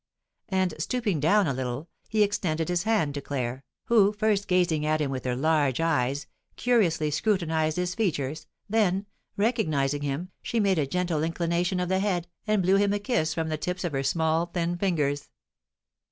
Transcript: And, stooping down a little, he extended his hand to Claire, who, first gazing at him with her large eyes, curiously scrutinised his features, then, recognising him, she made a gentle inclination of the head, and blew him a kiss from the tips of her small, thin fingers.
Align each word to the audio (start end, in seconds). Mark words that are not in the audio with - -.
And, 0.49 0.73
stooping 0.79 1.19
down 1.19 1.45
a 1.45 1.53
little, 1.53 1.87
he 2.09 2.23
extended 2.23 2.69
his 2.69 2.81
hand 2.85 3.13
to 3.13 3.21
Claire, 3.21 3.63
who, 3.85 4.13
first 4.13 4.47
gazing 4.47 4.83
at 4.83 4.99
him 4.99 5.11
with 5.11 5.25
her 5.25 5.35
large 5.35 5.79
eyes, 5.79 6.25
curiously 6.55 7.11
scrutinised 7.11 7.77
his 7.77 7.93
features, 7.93 8.47
then, 8.67 9.05
recognising 9.37 10.01
him, 10.01 10.31
she 10.41 10.59
made 10.59 10.79
a 10.79 10.87
gentle 10.87 11.21
inclination 11.23 11.79
of 11.79 11.87
the 11.89 11.99
head, 11.99 12.27
and 12.47 12.63
blew 12.63 12.77
him 12.77 12.93
a 12.93 12.99
kiss 12.99 13.35
from 13.35 13.49
the 13.49 13.59
tips 13.59 13.83
of 13.83 13.91
her 13.91 14.01
small, 14.01 14.47
thin 14.47 14.75
fingers. 14.75 15.29